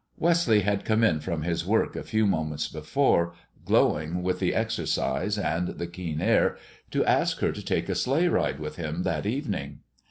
[0.17, 5.37] Wesley had come in from his work a few moments before, glowing with the exercise
[5.37, 6.57] and the keen air,
[6.89, 9.81] to ask her to take a sleigh ride with him that evening.